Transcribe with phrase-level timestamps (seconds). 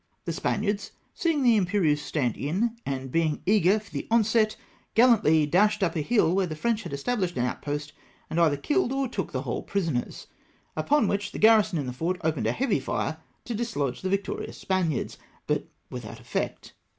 [0.25, 4.55] The Spaniards, seeing the Imperieuse stand m, and being eager for the onset,
[4.95, 7.93] gallantly dashed up a hill where the French had estabhshed an outpost,
[8.27, 10.25] and either killed or took the whole prisoners;
[10.75, 14.57] upon which the garrison in the fort opened a heavy fire to dislodge the victorious
[14.57, 16.73] Spaniards, but without effect.